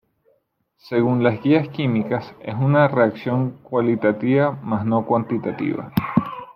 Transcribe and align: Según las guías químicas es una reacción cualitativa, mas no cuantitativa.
Según 0.79 1.21
las 1.21 1.43
guías 1.43 1.69
químicas 1.69 2.33
es 2.41 2.55
una 2.55 2.87
reacción 2.87 3.59
cualitativa, 3.61 4.49
mas 4.63 4.83
no 4.83 5.05
cuantitativa. 5.05 5.93